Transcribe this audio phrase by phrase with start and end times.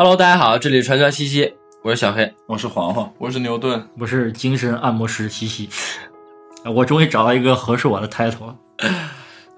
[0.00, 1.52] Hello，大家好，这里是传传西西，
[1.82, 2.32] 我是小黑。
[2.46, 5.68] 我是黄黄，我是牛顿，我是精神按摩师西西。
[6.64, 8.56] 啊我终于找到一个合适我的 title 了。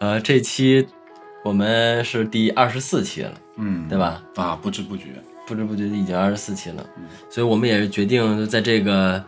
[0.00, 0.84] 呃，这期
[1.44, 4.20] 我们是第二十四期了，嗯，对吧？
[4.34, 5.04] 啊，不知不觉，
[5.46, 6.84] 不知不觉已经二十四期了，
[7.30, 9.24] 所以我们也是决定在这个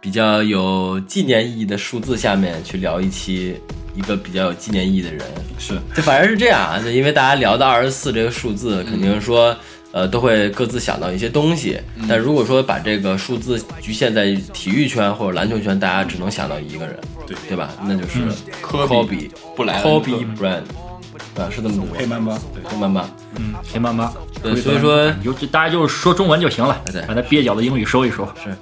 [0.00, 3.60] 比较有纪念意义的数字下面去聊一期
[3.92, 5.20] 一个比较有纪念意义的人。
[5.58, 9.52] 是就反正是这样啊，就因为大家聊到二十四这个数字，肯定说。
[9.94, 16.98] 呃，都会各自想到一些东西，但如果说把这个数字局限在体育圈或者篮球圈，大家只能想到一个人，
[17.28, 17.70] 对对吧？
[17.86, 18.26] 那就是
[18.60, 20.62] 科科比布莱恩特 Kobe Bryant，
[21.40, 23.08] 啊，是这么读，黑曼巴，对，黑曼巴。
[23.36, 24.12] 嗯，黑曼巴。
[24.42, 28.28] 对，所以说尤其大家就是说中文就行了，对把那蹩脚的英语收一收。
[28.42, 28.52] 是，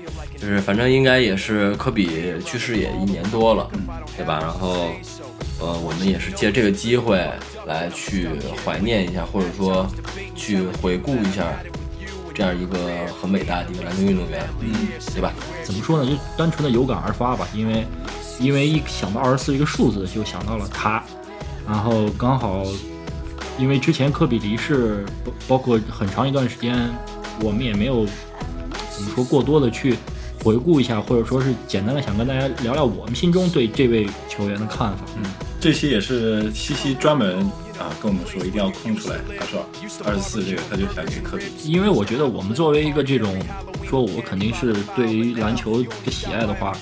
[0.42, 3.70] 就是反正应该也是科比去世也一年多了，
[4.16, 4.40] 对吧？
[4.40, 4.88] 然后，
[5.60, 7.24] 呃，我们也是借这个机会
[7.64, 8.28] 来去
[8.64, 9.86] 怀念一下，或者说
[10.34, 11.46] 去回顾一下
[12.34, 14.74] 这样一个很伟大的一个篮球运动员，嗯，
[15.14, 15.32] 对吧？
[15.62, 16.10] 怎么说呢？
[16.10, 17.86] 就单纯的有感而发吧，因为
[18.40, 21.04] 因为一想到二十四这个数字，就想到了他，
[21.68, 22.64] 然后刚好
[23.60, 26.76] 因为之前科比离世，包包括很长一段时间，
[27.40, 28.04] 我们也没有
[28.90, 29.94] 怎么说过多的去
[30.42, 35.04] 回顾一下，或者说是简单的想跟大家聊聊我们心中对这位球员的看法。
[35.16, 35.22] 嗯，
[35.60, 37.38] 这期也是西西专门
[37.78, 39.64] 啊跟我们说一定要空出来，他说
[40.04, 43.38] 二十四这个他就想给科比，因为我觉得我们作为一个这种，
[43.92, 46.72] 说我肯定是对于篮球的喜爱的话，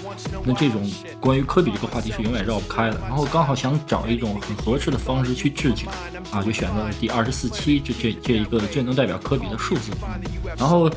[0.44, 3.00] 那这种关于科比这个话题是永远绕不开的。
[3.08, 5.88] 然后刚好想找一种很合适的方式去致敬，
[6.30, 9.90] 啊，就选择了第二十四期这这这一个最能代表科比的数字。
[10.56, 10.88] 然后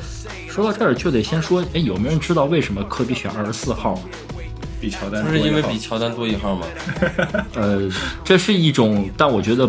[0.48, 4.00] 说到这儿就得先说，哎，有没有人知道为什么科比选二十四号？
[4.80, 6.64] 比乔丹不是因为比乔丹多一号吗？
[7.54, 7.90] 呃，
[8.22, 9.68] 这是一种，但我觉得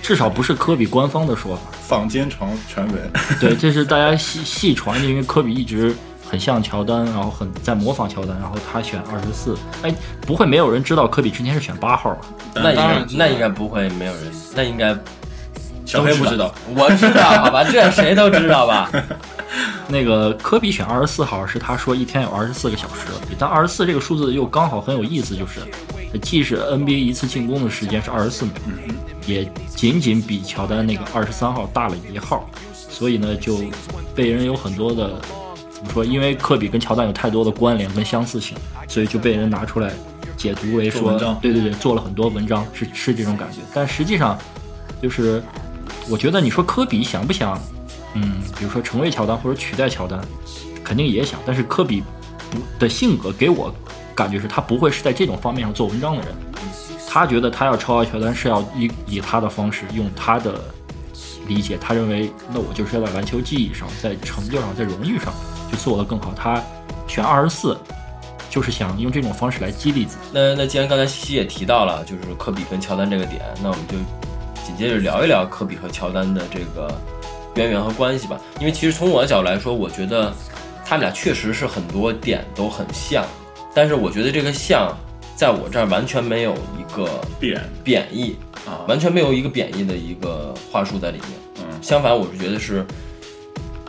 [0.00, 1.62] 至少不是科比官方的说法。
[1.86, 5.94] 坊间传传闻， 对，这是大家细细传的，因为科比一直
[6.26, 9.56] 很像乔丹，然后很在模仿乔丹，然后他选二十四。
[9.82, 12.20] 哎，不会没有人知道科比之前是选八号吧？
[12.54, 14.22] 那应该那应该不会没有人，
[14.56, 14.96] 那应该
[15.84, 18.90] 小黑不知道，我知道，好吧，这 谁都知道吧？
[19.86, 25.60] 那个科比选二十四号是他说一天有二十四个小时，但二十四这个数字又刚好很有意思，就是
[26.22, 28.54] 既是 NBA 一次进攻的时间是二十四秒，
[29.26, 33.58] 也仅仅比乔丹那个二十三号大了一号，所以呢就
[34.14, 35.20] 被人有很多的
[35.72, 36.04] 怎么说？
[36.04, 38.56] 因为科比跟乔丹有太多的关联跟相似性，
[38.88, 39.92] 所以就被人拿出来
[40.36, 43.58] 解读为说对对对，做了很多文章，是是这种感觉。
[43.72, 44.38] 但实际上，
[45.02, 45.42] 就是
[46.08, 47.58] 我觉得你说科比想不想，
[48.14, 50.20] 嗯，比如说成为乔丹或者取代乔丹，
[50.82, 51.40] 肯定也想。
[51.46, 52.02] 但是科比
[52.50, 53.74] 不的性格给我
[54.14, 56.34] 感觉是他不会是在这种方面上做文章的人，
[57.14, 60.60] 他觉得他要超越乔丹是要以以他的方式，用他的
[61.46, 65.32] 理解，他认为那我就是要在篮球技艺上，在成就上，在荣誉上
[65.70, 66.34] 就做得更好。
[66.34, 66.60] 他
[67.06, 67.78] 选二十四，
[68.50, 70.22] 就是想用这种方式来激励自己。
[70.32, 73.96] 那那既然刚才西西也提到了，就是科比跟乔丹这个点，那我们就
[74.66, 76.92] 紧接着聊一聊科比和乔丹的这个
[77.54, 78.40] 渊源和关系吧。
[78.58, 80.34] 因为其实从我的角度来说，我觉得
[80.84, 83.24] 他们俩确实是很多点都很像，
[83.72, 84.92] 但是我觉得这个像
[85.36, 88.36] 在我这儿完全没有一个必然贬义，
[88.66, 91.28] 啊，完全没有一个贬义的一个话术在里面。
[91.58, 92.84] 嗯相反，我是觉得是，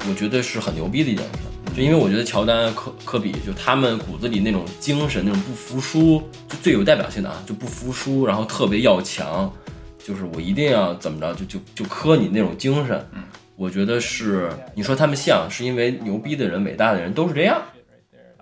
[0.10, 1.40] 我觉得是很牛逼的一件事。
[1.76, 9.52] 就因为我觉得乔丹、科科比，就他们骨子里那种精神，那种不服输，就最有代表性的啊，就不服输，然后特别要强，
[9.98, 13.08] 就是我一定要怎么着，就就就磕你那种精神。
[13.14, 13.24] 嗯，
[13.56, 17.62] 我觉得是，你说他们像是因为牛逼的人、伟大的人都是这样。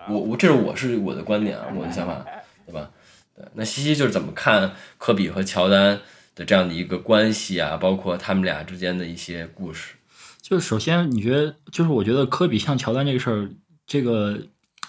[0.10, 2.26] 我我这是我是我的观点啊，我的想法，
[2.66, 2.90] 对吧？
[3.36, 6.00] 对，那西西就是怎么看科比和乔丹
[6.36, 9.96] 的这样的一个关系啊，包括他们俩之间的一些故事。
[10.42, 13.50] 就是首先，你觉得就是我觉得科比像乔丹这个事儿，
[13.88, 14.38] 这个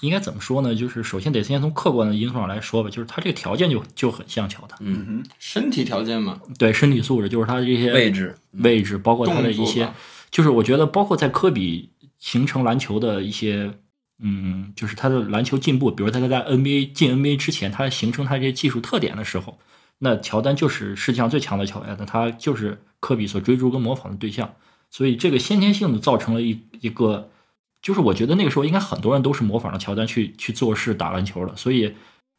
[0.00, 0.74] 应该怎么说呢？
[0.74, 9.88] 就是首先得先从客观的因素上来说吧，就是他这个条件就就很像乔丹，嗯，哼身体条件嘛，对身体素质，就是他的这些位置，位置，包括他的一些
[10.30, 13.70] 就是我觉得包括在科比形成篮球的一些，
[14.20, 19.58] 嗯，就是他的篮球进步，比如他在在 NBA 进 NBA 之前，他形成他这些技术特点的时候，
[19.98, 24.54] 那乔丹就是世界上最强的球员，那他就是科比所追逐跟模仿的对象，
[24.90, 27.28] 所以这个先天性的造成了一一个，
[27.82, 31.92] 就是我觉得那个时候应该很多人都是模仿着乔丹去去做事打篮球的，所以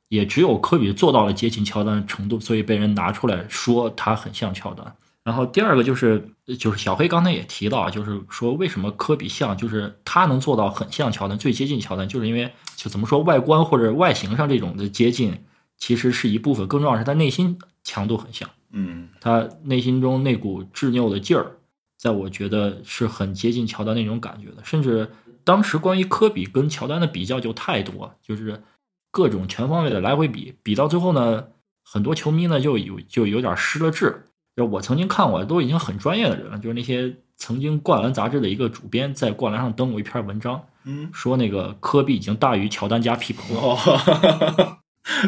[0.07, 4.95] 也只有科比做到了接近乔丹的程度，所以被人拿出来说他很像乔丹。
[5.25, 6.29] 然后第二个就是
[6.59, 15.41] 就是小黑刚才也提到啊，就是说为什么科比像，就是他能做到很像乔丹，最接近乔丹，就是因为就怎么说外观或者外形上这种的接近，
[15.77, 21.53] 其实是一部分，更重要的是他内心强度很像，嗯他内心中那股执拗的劲儿，
[21.97, 24.63] 在我觉得是很接近乔丹那种感觉的。
[24.63, 25.09] 甚至
[25.43, 28.61] 当时关于科比跟乔丹的比较就太多，就是
[29.09, 31.45] 各种全方位的来回比，比到最后呢，
[31.83, 34.25] 很多球迷呢就有就有点失了智。
[34.55, 43.61] 就我曾经看过，都已经很专业的人了，就是那些曾经《灌篮》杂志的一个主编在《灌篮》上登过一篇文章，嗯，说那个科比已经大于乔丹加皮蓬了。
[43.61, 44.77] 哦，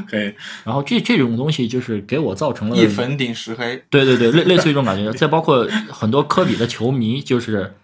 [0.10, 0.34] 可以，
[0.64, 5.12] 然后这这种东西就是给我造成了一粉顶十黑，对对对，类类似于这种感觉。
[5.14, 7.76] 再包括很多科比的球迷，就是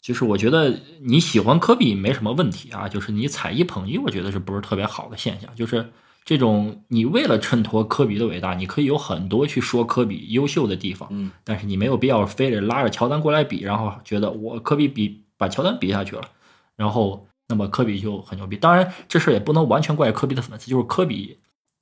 [0.00, 5.54] 就是我觉得你喜欢科比没什么问题啊，就是你踩一捧一，我觉得是不是特别好的现象？
[5.54, 5.90] 就是
[6.24, 16.22] 这种你为了衬托科比的伟大，你可以有很多去说科比优秀的地方，嗯，但是你没有必要非得拉着乔丹过来比，然后觉得我科比比把乔丹比下去了，
[16.76, 18.56] 然后那么科比就很牛逼。
[18.56, 21.38] 当然，这事儿也不能完全怪科比的粉丝，就是科比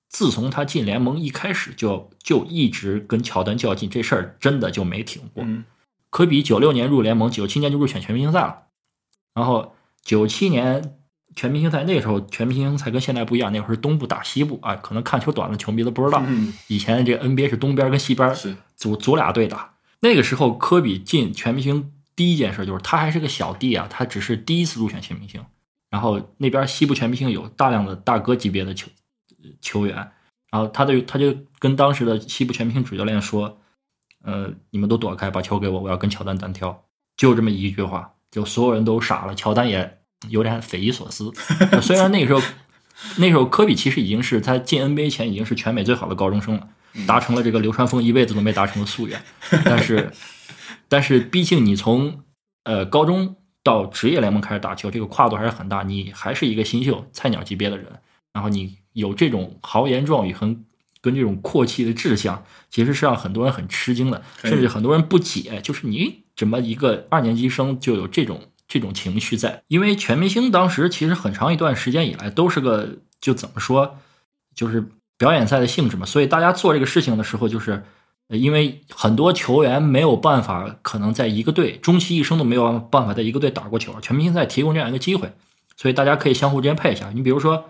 [0.09, 5.45] 自从他进联盟一开始就就一直跟乔丹较劲，这事儿真的就没停过。
[5.45, 5.65] 嗯
[6.11, 8.63] 科比九六年入联盟，九七年就入选全明星赛了，
[9.35, 10.97] 然后九七年
[11.37, 19.75] 全明星赛那时候全明星赛跟现在不一样，那会儿是东部打西部啊，可能看球短的球迷都不知道，嗯，以前这个 NBA 是东边跟西边是，组组俩队打。
[20.01, 25.45] 那个时候科比进全明星第一件事就是他还是个小弟啊，他只是第一次入选全明星，
[25.91, 28.89] 然后那边西部全明星有大量的大哥级别的球
[29.61, 29.97] 球员，
[30.51, 33.59] 然后他就他就跟当时的西部全明星主教练说，
[34.23, 36.85] 呃，你们都躲开，把球给我，我要跟乔丹单挑，
[37.17, 39.98] 就这么一句话，就所有人都傻了，乔丹也
[40.29, 41.33] 有点匪夷所思。
[41.81, 42.43] 虽然那个时候，
[43.19, 46.69] 那时候科比其实已经是他进 NBA 前已经是全美最好的高中生了，
[47.07, 49.23] 达成了这个流川枫一辈子都没达成的夙愿，
[49.65, 50.11] 但是，
[50.89, 52.23] 但是毕竟你从
[52.65, 57.87] 呃高中到职业联盟开始打球，这个跨度还是很大，你还是一个新秀菜鸟级别的人，
[58.33, 60.57] 然后你有这种豪言壮语和
[61.01, 69.63] 跟这种阔气的志向，其实是让很多人很吃惊的，甚至很多人不解，就是你怎么一个二年级生就有这种这种情绪在？
[69.67, 73.97] 因为全明星当时其实很长一段时间以来都是个就怎么说，
[74.55, 74.87] 就是
[75.17, 77.83] 表演赛的性质嘛，所以大家做这个事情的时候，就是
[78.29, 85.33] 因为很多球员没有办法，可能在一个队终其一生都没有办法在一个队打过球，全明星赛提供这样一个机会，
[85.77, 87.11] 所以大家可以相互之间配一下。
[87.15, 87.65] 你比如说，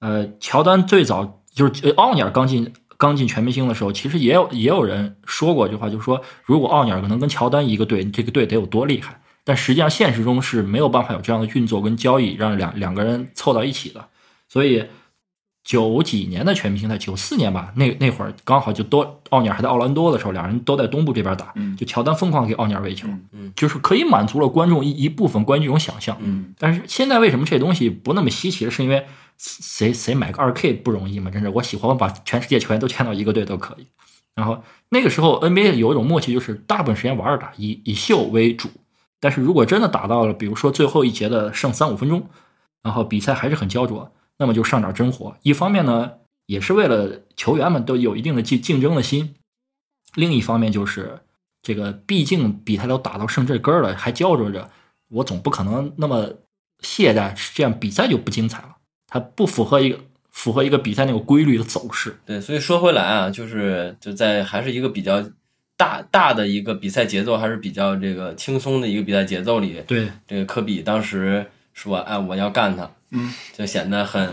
[0.00, 9.19] 呃，乔丹最早就是奥尼尔刚进刚进全明星的时候，其实也有也有人说过一句话，就是说如果奥尼尔能跟乔丹一个队，这个队得有多厉害。
[9.44, 14.06] 但实际上现实中是没有办法有这样的运作跟交易，让两两个人凑到一起的。
[14.48, 14.84] 所以
[15.62, 26.16] 九几年的全明星赛，九四年吧，那那会儿刚好就多奥尼尔还在奥兰多的时候，两人都在东部这边打，嗯就乔丹疯狂给奥尼尔喂球，嗯嗯就是可以满足了观众一一部分观众这种想象。
[26.20, 28.70] 嗯但是现在为什么这东西不那么稀奇了？
[28.70, 29.06] 是因为
[29.38, 31.30] 谁谁买个二 K 不容易吗？
[31.30, 33.86] 真是，我喜欢我把全世界球员都签到一个队都可以。
[34.34, 38.68] 然后那个时候 NBA 有一种默契，就是大部分时间玩二打，一以秀为主。
[39.20, 42.26] 但是如果真的打到了，比如说最后一节的剩三五分钟，
[42.82, 45.36] 然后比赛还是很焦灼，那么就上点真火。
[45.42, 46.12] 一方面呢，
[46.46, 49.34] 也是为了球员们都有一定的竞竞争的心；
[50.14, 51.20] 另一方面就是
[51.62, 54.70] 这个，毕竟比赛都打到剩这根儿了，还焦灼着，
[55.08, 56.30] 我总不可能那么
[56.80, 58.76] 懈怠，这样比赛就不精彩了。
[59.06, 59.98] 它不符合一个
[60.30, 62.18] 符合一个比赛那个规律的走势。
[62.24, 65.22] 对，所以说回来啊，就是就在还是一个比较
[65.80, 74.28] 大大的一个比赛节奏，还是比较这个轻松的一个比赛节奏里，对，这个科比当时说：“哎，我要干他。”嗯，就显得很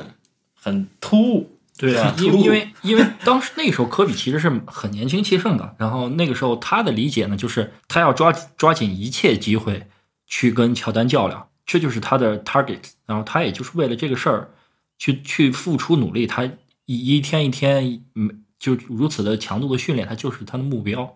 [0.53, 1.49] 很突兀。
[1.77, 9.87] 对啊因为因为 因为当时那个时候科比其实是很年轻气盛的，然后那个时候他的理解呢，就是他要抓抓紧一切机会
[10.25, 14.49] 去跟乔丹较量，这就是他的 target，然后他也就是为了这个事儿
[14.97, 16.43] 去去付出努力，他
[16.85, 21.15] 一一天一天嗯就如此的强度的训练，他就是他的目标，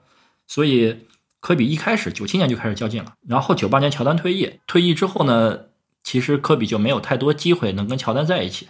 [0.51, 1.05] 所以
[1.39, 5.59] 科比一开始九七年就开始较劲了，然后九八年乔丹退役，退役之后呢，
[6.03, 8.67] 其实科比就没有太多机会能跟乔丹在一起，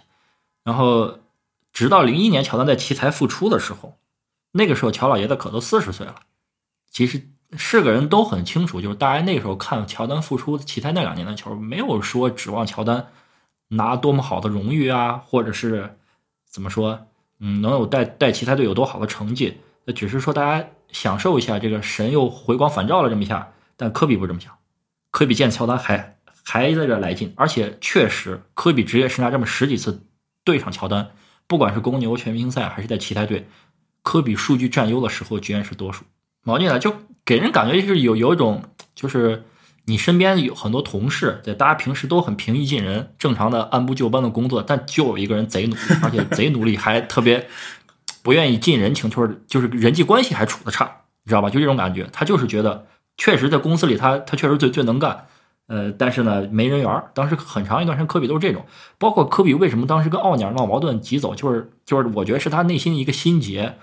[0.62, 1.18] 然后。
[1.74, 3.96] 直到零一年乔丹在奇才复出的时候，
[4.50, 6.16] 那个时候乔老爷子可都四十岁了。
[6.90, 13.06] 其实是个人都很清楚，就是大家那时候看乔丹复出奇才那两年的球，没有说指望乔丹
[13.68, 15.96] 拿多么好的荣誉啊，或者是
[16.46, 17.06] 怎么说，
[17.38, 19.56] 嗯，能有带带奇才队有多好的成绩。
[19.84, 23.52] 那只是说大家享受一下这个神又回光返照了这么一下。
[23.76, 24.52] 但科比不这么想，
[25.10, 30.06] 科比见乔丹还还在这来劲，而且确实科比职业生涯这么十几次
[30.44, 31.10] 对上乔丹。
[31.48, 33.48] 不管是公牛全明星赛还是在其他队，
[34.02, 36.04] 科比数据占优的时候居然是多数。
[36.44, 38.62] 毛进来就给人感觉就是有有一种，
[38.94, 39.44] 就是
[39.86, 47.48] 你身边有很多同事，对大家平时都很平易近人，正常的按部就班的工作，但就有一个人贼努力，而且贼努力还特别
[48.22, 50.84] 不愿意近人情，就是就是人际关系还处的差，
[51.24, 51.50] 你知道吧？
[51.50, 52.86] 就这种感觉，他就是觉得
[53.16, 55.26] 确实在公司里他他确实最最能干，
[55.66, 57.10] 呃，但是呢没人缘儿。
[57.14, 58.64] 当时很长一段时间科比都是这种，
[58.98, 63.76] 包括科比为什么当时跟奥尼尔闹矛盾急走，就是就是我觉得是他内心的一个心结，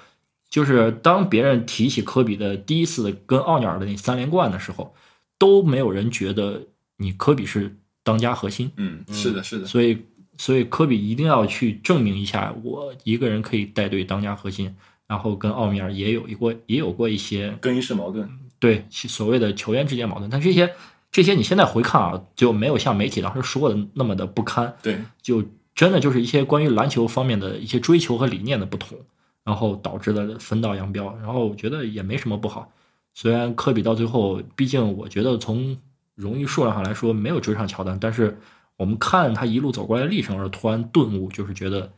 [0.50, 4.96] 就是当别人提起科比的第一次跟奥尼尔的那三连冠的时候，
[5.38, 6.64] 都没有人觉得
[6.98, 10.06] 你科比是当家核心，嗯，是的，是的，所以
[10.40, 14.76] 所以科比一定要去证明一下，我一个人可以带队当家核心。
[15.06, 18.30] 然后跟奥米尔也有一过也有过一些更衣室矛盾，
[18.60, 20.72] 对所谓的球员之间矛盾，但这些
[21.12, 25.44] 这些你现在回看啊，就没有像媒体当时说的那么的不堪，对，就
[25.74, 29.00] 真的就是一些关于篮球方面的一些追求和理念的不同，
[29.44, 31.18] 然后导致了分道扬镳。
[31.24, 32.72] 然后我觉得也没什么不好，
[33.16, 35.76] 虽然科比到最后，毕竟我觉得从
[36.14, 38.40] 荣誉数量上来说没有追上乔丹，但是
[38.80, 41.92] 我们看他一路走过来的历程，而突然顿悟，就是觉得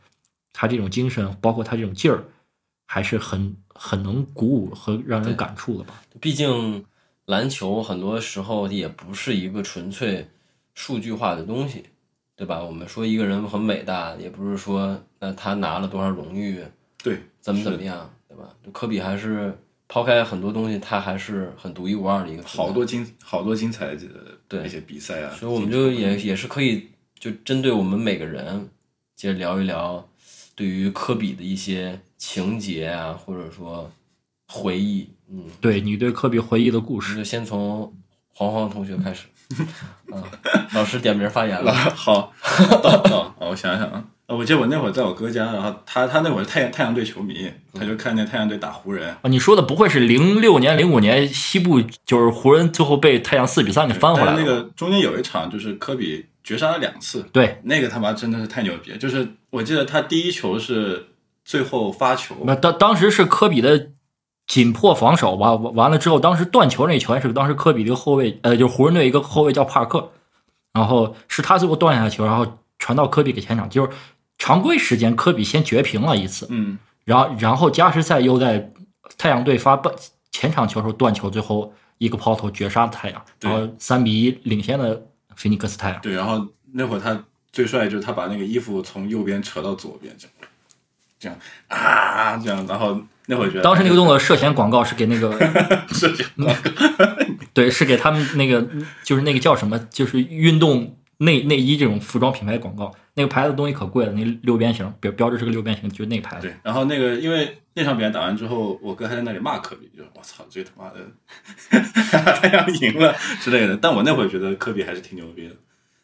[0.52, 2.22] 他这种精神，包括他这种劲儿。
[2.84, 6.02] 还是很很能鼓舞和让人感触的吧。
[6.20, 6.84] 毕竟
[7.24, 10.28] 篮球很多时候也不是一个纯粹
[10.74, 11.86] 数据化的东西，
[12.36, 12.62] 对吧？
[12.62, 16.62] 我们说一个人很伟大，也不是说那他拿了多少荣誉，
[17.02, 18.54] 对，怎么怎么样，对吧？
[18.72, 19.56] 科比还是
[19.92, 22.42] 抛开很多东西，他还是很独一无二的一个。
[22.44, 24.02] 好多精好多精彩的
[24.48, 28.70] 对一些比赛啊，所以我们就也也是可以就针对我们每个人，
[29.14, 30.08] 接着聊一聊
[30.54, 32.00] 对于科比的一些。
[32.24, 33.90] 情节啊，或者说
[34.46, 37.92] 回忆，嗯，对你对科比回忆的故事，就先从
[38.32, 39.26] 黄黄同学开始。
[40.06, 40.22] 嗯，
[40.72, 41.72] 老师点名发言了。
[41.96, 49.10] 好，好，我想想啊，我记得我那会儿在我哥家，然后他他那会儿太阳太阳队球迷，他就看见太阳队打湖人。
[49.10, 54.38] 啊，你说的不会是零六年、零五年西部就是湖人最后被太阳四比三给翻回来了？
[54.38, 58.96] 那个中间有一场就是科比绝杀了两次，对，那个他妈真的是太牛逼了。
[58.96, 61.08] 就是我记得他第一球是。
[61.44, 63.88] 最后发球，那当当时是科比的
[64.46, 70.12] 紧迫防守吧，完了之后，当时断球那球是当时科比的后卫，呃，就是湖人队一个后卫叫帕克，
[70.72, 72.46] 然后是他最后断下球，然后
[72.82, 73.90] 传到科比给前场，就是
[74.38, 78.72] 常规时间科比先绝平了一次，嗯，然后然后加时赛又在
[79.16, 79.94] 太阳队发半
[80.32, 85.00] 前场球时候断球，最后一个抛投绝杀太阳，然后三比一领先的
[85.36, 86.00] 菲尼克斯太阳。
[86.00, 90.34] 对，然后那会儿他最帅就是他把那个衣服从右边扯到左边，这样。
[91.20, 95.30] 这样啊，这样，然后那会儿觉得当时那个动作涉嫌广告，是给那个
[95.94, 96.72] 涉嫌广告，
[97.54, 98.66] 对，是给他们那个
[99.04, 106.46] 就是那个叫什么，就是运动内内衣这种服装品牌的广告，那个牌子东西可贵了，那六边形标标志是个六边形，就是那牌子。
[106.48, 110.98] 对，然后那个因为那场比赛打完之后，我哥还在那里骂科比，就我操，这他妈的
[112.40, 113.76] 太阳赢了之类的。
[113.76, 115.54] 但我那会儿觉得科比还是挺牛逼的。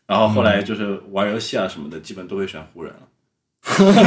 [0.06, 3.00] 然后后来就是玩游戏啊什么的，基本都会选湖人了。
[3.60, 4.02] 哈哈哈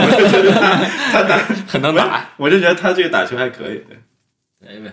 [0.00, 1.36] 我就觉得他他打
[1.68, 3.84] 很能打，我就觉得他这个打球还可以。
[4.58, 4.92] 对，呗，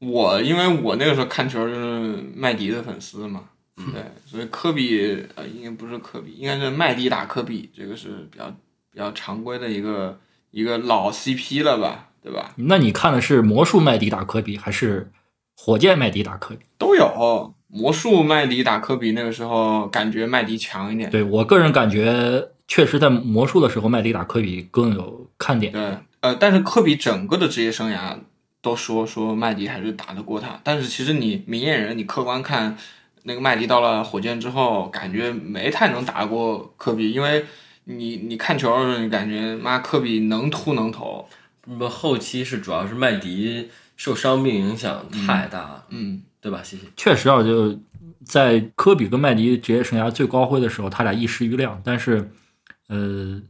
[0.00, 3.44] 我因为我那个时候看球就是麦迪的粉丝嘛，
[3.76, 8.48] 对，所以科比呃应该不是科比，应该是麦迪打科比，这个是比较
[8.90, 10.18] 比较常规的一个
[10.50, 12.52] 一个老 CP 了吧，对吧？
[12.56, 15.10] 那你看的是魔术麦迪打科比，还是
[15.56, 16.64] 火箭麦迪打科比？
[16.78, 21.10] 都有，魔术麦迪打科比，那个时候感觉麦迪强一点。
[21.10, 22.50] 对我个人感觉。
[22.66, 25.70] 确实，在魔术的时候，麦迪打科比更有看点。
[25.70, 28.16] 对，呃，但是科比整个的职业生涯
[28.62, 30.58] 都说说麦迪还是打得过他。
[30.64, 32.74] 但是其实你明眼人，你客观看，
[33.24, 37.44] 那个麦迪到了火箭之后，感觉没太能打过科比，因为
[37.84, 41.28] 你你看球的时候，你感觉妈科比能突能投。
[41.60, 46.62] 不，后期是主要是麦迪受伤病影响太大，嗯，对吧？
[46.62, 46.84] 谢谢。
[46.96, 47.78] 确实啊，就
[48.24, 52.30] 在科比跟麦迪职业生涯最高辉的时候，他俩一时瑜亮，但是。
[52.86, 53.40] 呃，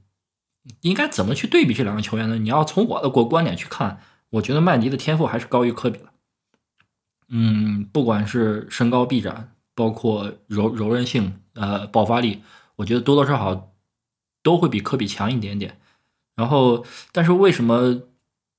[0.83, 2.39] 应该怎么去对比这两个球员呢？
[2.39, 3.99] 你要从我的国观点去看，
[4.31, 6.05] 我觉得麦迪的天赋还是高于科比的。
[7.31, 12.43] 嗯，不管是身高臂展，包括柔柔韧性，呃，爆发力，
[12.77, 13.73] 我觉得多多少少
[14.43, 15.79] 都会比科比强一点点。
[16.37, 18.01] 然后，但是为什么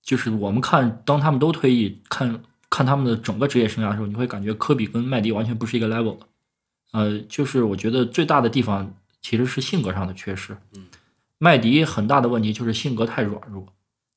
[0.01, 6.27] 就是我们看当他们都退役，看看他们的整个职业生涯的时候，你会感觉科比跟麦迪完全不是一个 level 的。
[6.91, 8.93] 呃，就是我觉得最大的地方。
[9.21, 10.55] 其实是性格上的缺失。
[10.75, 10.85] 嗯，
[11.39, 13.65] 麦迪很大的问题就是性格太软弱。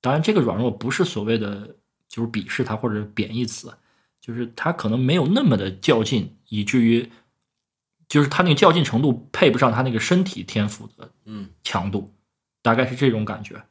[0.02, 1.74] 当然，这个软弱不是所谓的
[2.06, 3.72] 就是鄙视他或者贬义词，
[4.28, 7.10] 就是他可能没有那么的较劲，以至于
[8.06, 12.12] 就是他那个较劲程度配不上他那个身体天赋的嗯强度，
[12.60, 13.62] 大概是这种感觉。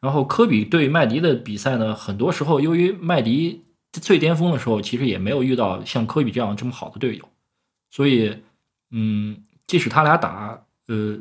[0.00, 7.28] 然后科比对麦迪的比赛呢，很多时候由于麦迪最巅峰的时候，其实也没有遇到像科比这样这么好的队友，
[7.90, 8.38] 所以
[8.90, 10.64] 嗯，即使他俩打。
[10.88, 11.18] 呃，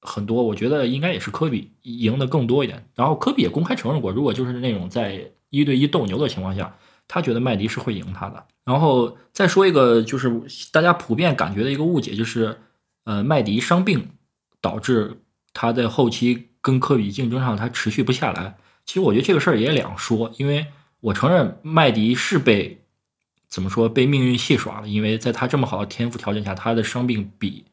[0.00, 2.84] 很多，我觉得应该也是科比赢的更多一点。
[2.96, 6.76] 然后科比也公开承认过，如果就是那种在一对一斗牛的情况下，
[7.08, 8.46] 他觉得麦迪是会赢他的。
[8.64, 10.42] 然后再说一个，就是
[10.72, 12.58] 大家普遍感觉的一个误解，就是
[13.04, 14.08] 呃，麦迪伤病
[14.60, 15.20] 导致
[15.52, 18.56] 他在后期跟科比竞争上他持续不下来。
[18.86, 20.66] 其实我觉得这个事儿也两说，因为
[21.00, 22.82] 我承认麦迪是被
[23.46, 27.64] 怎么说被命运戏耍了，因为在他这么好的天赋条件下，他的伤病比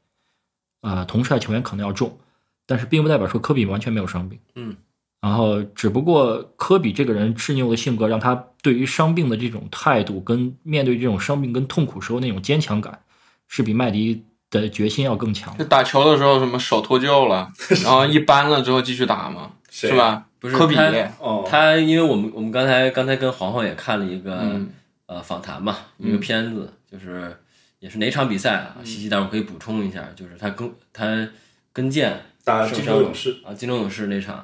[0.81, 2.19] 呃同时代球员可能要重，
[2.65, 4.39] 但是并不代表说科比完全没有伤病。
[4.55, 4.75] 嗯，
[5.21, 12.99] 然后只不过科比这个人执拗的性格，让他对于伤病的这种态度，跟面对这种伤病跟痛苦时候那种坚强感，
[13.47, 15.63] 是比麦迪的决心要更强就。
[15.65, 17.51] 打球的时候什么手脱臼了，
[17.83, 20.25] 然后一扳了之后继续打嘛，是吧？
[20.39, 24.69] 不是科比，他哦，他因为我们我们刚才刚才跟黄黄也看了一个、嗯
[25.05, 27.37] 呃访谈嘛，一个片子，就是
[27.79, 28.77] 也是哪场比赛啊？
[28.83, 31.27] 西西待会儿可以补充一下，就是他跟他
[31.71, 32.11] 跟腱
[32.43, 34.43] 打金州勇士啊，金州勇士那场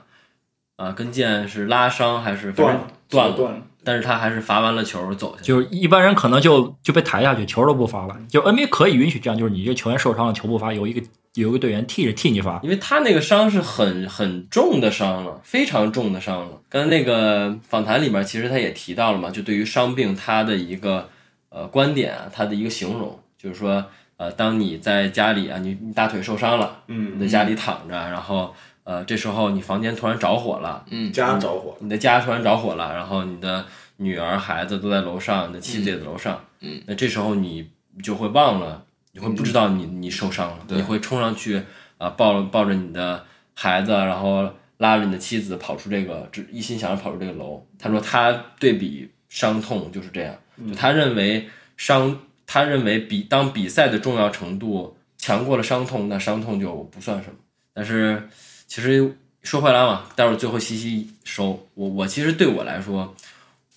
[0.78, 5.48] 啊，跟腱是拉伤还是断了断了，断了，但是他还是罚完了球走下去。
[5.48, 8.16] 就是一般人可能就就被抬下去，球都不罚了。
[8.30, 11.02] 就 NBA 可以允许这样，就是你这球员受伤了，球不罚，有一个
[11.34, 12.60] 有一个队员替着替你罚。
[12.64, 16.62] 因为他那个伤是很很重的伤了，非常重的伤了。
[16.70, 21.10] 刚才那个访谈里面，其实他也提到了嘛，就对于伤病他的一个
[21.50, 23.84] 呃观点啊，他的一个形容，就是说
[24.18, 28.54] 呃，当你在家里啊，你你大腿受伤了，嗯你在家里躺着，然后
[28.88, 33.66] 呃这时候你房间突然着火了，嗯家着火，你的家突然着火了，然后你的
[33.98, 37.70] 女儿、孩子都在楼上，你的妻子也在楼上，嗯，那这时候你
[38.02, 41.62] 就会忘了，你会不知道你你受伤了，你会冲上去
[41.98, 47.62] 啊、抱抱着你的孩子，然后拉着你的妻子跑出这个，只一心想着跑出这个楼。
[47.78, 50.34] 他说他对比伤痛就是这样，
[50.66, 57.36] 就他认为伤，他认为比当比赛的重要程度强过了伤痛，那伤痛就不算什么。
[57.74, 58.30] 但是
[58.68, 61.68] 其实说回来嘛，待会儿最后西西收。
[61.74, 63.16] 我，我其实对我来说，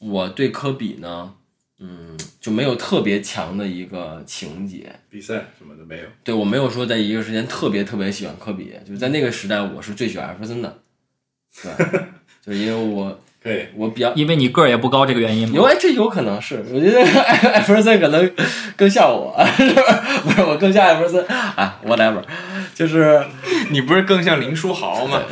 [0.00, 1.32] 我对科比呢，
[1.78, 4.92] 嗯，就没有特别强的一个情节。
[5.08, 10.82] 比赛什么的没有，对我没有说在一个时间特别特别喜欢科比，就是在那个时代我是最喜欢艾弗森的，
[11.62, 11.72] 对，
[12.44, 15.70] 就是因为我可以，我比较因为你个儿也不高这个原因有吗？
[15.70, 18.30] 哎，这有可能是，我觉得艾艾弗森可能
[18.76, 19.82] 更像我， 是吧？
[20.24, 22.22] 不是我更像艾弗森啊，whatever，
[22.74, 23.24] 就是
[23.70, 25.22] 你不是更像林书豪吗？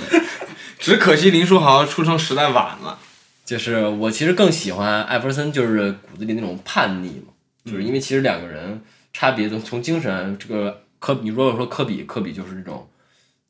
[0.79, 2.99] 只可惜林书豪出生时代晚了。
[3.45, 7.33] 就是我其实更喜欢艾弗森，就是骨子里那种叛逆嘛，
[7.65, 12.87] 就是因为其实两个人差别从从精神这个科，你如果说科比，科比就是这种，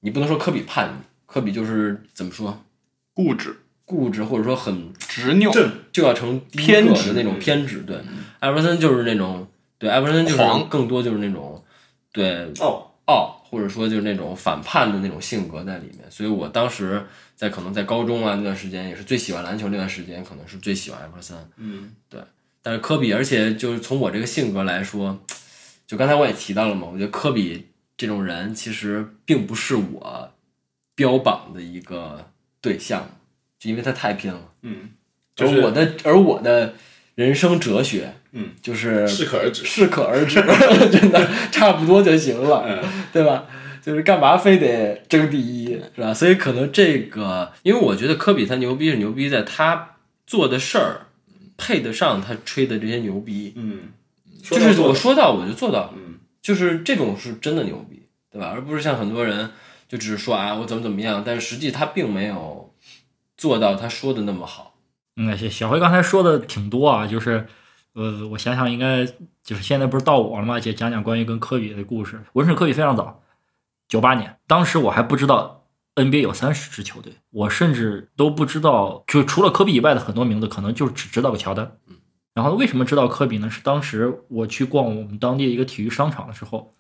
[0.01, 2.63] 你不能说科比叛逆，科比就是怎么说
[3.13, 3.57] 固执、
[3.89, 5.73] 固执，或者说很执拗、正。
[5.91, 7.81] 就要成偏执的那种偏执。
[7.81, 7.97] 对，
[8.39, 9.49] 艾弗森就是那种，
[9.79, 11.61] 对，艾弗森就是更多就是那种，
[12.13, 16.09] 对傲，傲，或者说就是那种反叛的那种性格在里面。
[16.11, 17.03] 所以我当时
[17.35, 21.37] 在可能在高中啊那段时间，也是最喜欢篮球那段时间，可能是最喜欢艾弗森。
[21.57, 21.91] 嗯，
[22.63, 25.19] 但是科比，而且就是从我这个性格来说，
[25.87, 30.31] 就刚才我也提到了嘛，我觉得科比这种人其实并不是我
[30.95, 33.09] 标榜的一个对象，
[33.59, 34.41] 就因为他太拼了。
[34.63, 34.91] 嗯，
[35.35, 36.75] 就是而我的而我的
[37.15, 40.41] 人生哲学，嗯，就是 适可而止，适可而止，
[40.91, 43.47] 真的差不多就行了，嗯对吧？
[43.81, 46.13] 就是干嘛非得争第一，是吧？
[46.13, 51.07] 所以可能这个，因为我觉得科比他牛逼是牛逼在他做的事儿
[51.57, 53.89] 配得上他吹的这些牛逼，嗯，
[54.43, 58.53] 就是我说说到我就做到，嗯，就是这种是真的牛逼，对吧？
[58.55, 59.51] 而不是像很多人
[59.89, 62.68] 就只是说啊我怎么怎么样，但是实际他并没有
[63.39, 64.75] 做到他说的那么好。
[65.17, 67.47] 嗯，小小辉刚才说的挺多啊，就是，
[67.95, 69.07] 呃，我想想应该
[69.43, 70.61] 就是现在不是到我了吗？
[70.61, 72.23] 就讲讲关于跟科比的故事。
[72.35, 73.23] 我认识科比非常早，
[73.89, 81.79] 九八年，当时我还不知道 NBA 有三十支球队，我甚至都不知道，就除了科比以外的很多名字，可能就只知道个乔丹。
[81.89, 81.95] 嗯
[82.35, 83.51] 然后为什么知道科比呢？
[83.51, 86.73] 是当时我去逛我们当地的一个体育商场的时候，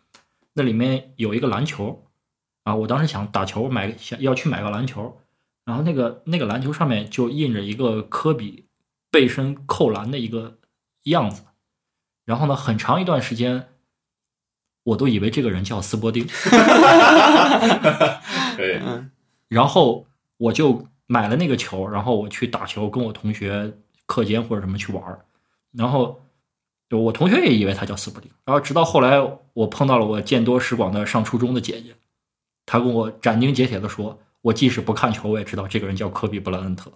[0.52, 2.04] 那里面有一个篮球，
[2.62, 5.20] 啊，我当时想打球，买想要去买个篮球，
[5.68, 8.64] 然后那个那个篮球上面就印着一个科比
[9.11, 10.57] 背身扣篮的一个
[11.02, 11.42] 样子，
[12.24, 13.68] 然后呢，很长一段时间，
[14.83, 16.26] 我都以为这个人叫斯伯丁，
[18.57, 18.81] 可以，
[19.48, 20.07] 然后
[20.38, 23.74] 我就买了那个球，然后我去打球，跟我同学
[24.07, 25.26] 课间或者什么去玩儿，
[25.72, 26.22] 然后
[26.88, 29.20] 就我同学也以为他叫斯伯丁，然后直到后来
[29.52, 31.94] 我碰到了我见多识广的上初中的姐姐，
[32.64, 36.92] 她跟我斩钉截铁的说，我即使不看球，我也知道这个人叫科比布莱恩特，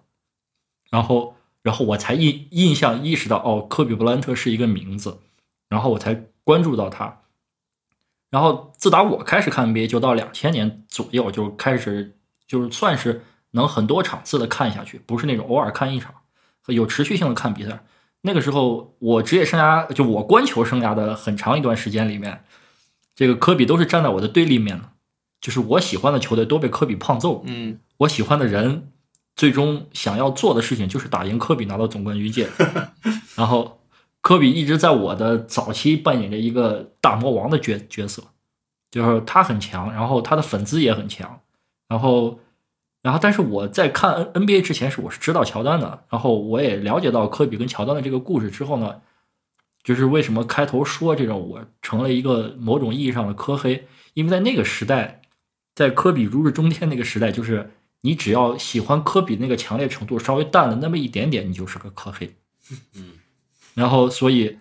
[0.90, 5.18] 然后然后我才印印象意识到，哦，科比布莱恩特是一个名字，
[5.68, 7.20] 然后我才关注到他。
[8.30, 16.14] 然后自打我开始看 NBA，就到两千年左右，就开始就是算是能很多场次的看下去，不是那种偶尔看一场，
[16.68, 17.84] 有持续性的看比赛。
[18.22, 22.44] 那个时候我职业生涯就我观球生涯的很长一段时间里面，
[23.14, 24.91] 这个科比都是站在我的对立面的，
[25.42, 28.90] 就是我喜欢的球队都被科比胖揍，嗯，我喜欢的人
[29.36, 32.66] 最终想要做的事情就是打赢科比拿到总冠军戒指，
[33.36, 33.80] 然后
[34.22, 38.22] 科比一直在我的早期扮演着一个大魔王的角角色，
[38.90, 41.40] 就是他很强，然后他的粉丝也很强，
[41.88, 42.38] 然后。
[43.04, 49.00] 然后，但是我在看 N NBA 之前是我是知道乔丹的，然后我也了解到科比跟乔丹的这个故事之后呢，
[49.82, 55.21] 就是为什么开头说这种我成了一个某种意义上的科黑，因为在那个时代，
[55.74, 57.70] 在科比如日中天那个时代，就是
[58.02, 62.34] 你只要喜欢科比那个强烈程度稍微淡了那么一点点，你就是个科黑。
[62.94, 63.12] 嗯，
[63.74, 64.58] 然后所以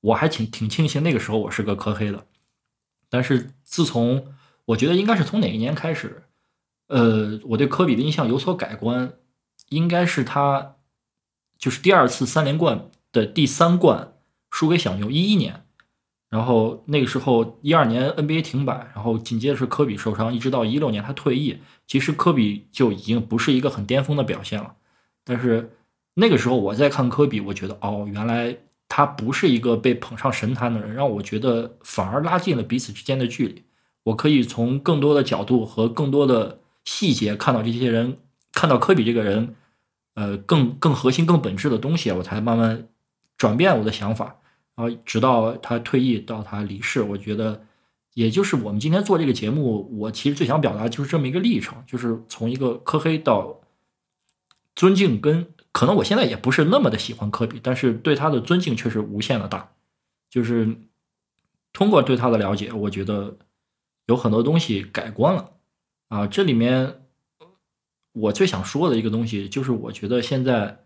[0.00, 2.26] 我还挺挺庆幸那个时候我是个科黑的，
[3.08, 6.22] 但是自从我觉得应该是从哪一年开始。
[6.88, 9.12] 呃，我对科比的印象有所改观，
[9.68, 10.76] 应该是他
[11.58, 14.14] 就是第二次三连冠的第三冠
[14.50, 15.66] 输给小牛一一年，
[16.30, 24.74] 然后那个时候一二年 NBA 停摆，然后紧接着是科比受伤，一直到一六年他退役，其实科比就已经不是一个很巅峰的表现了。
[25.24, 25.70] 但是
[26.14, 28.56] 那个时候我在看科比，我觉得哦，原来
[28.88, 33.64] 他不是一个被捧上神坛的人，让我觉得反而拉近了彼此之间的距离。
[34.04, 36.60] 我可以从更多的角度和更多的。
[36.84, 38.16] 细节看到这些人，
[38.50, 39.54] 看到科比这个人，
[40.14, 42.88] 呃，更更核心、更本质的东西，我才慢慢
[43.36, 44.38] 转变我的想法。
[44.78, 47.66] 然后直到他退役，到他离世，我觉得，
[48.14, 53.60] 也就是我们今天做这个节目，我其实最想表达就是这么一个历程，就是从一个科黑到
[54.76, 59.72] 尊敬，跟可能我现在也不是那么的喜欢科比，但是对他的尊敬却是无限的大。
[60.30, 60.76] 就是
[61.72, 63.36] 通过对他的了解，我觉得
[64.06, 65.54] 有很多东西改观了。
[66.06, 67.02] 啊，这里面
[68.12, 70.84] 我最想说的一个东西，就是我觉得现在，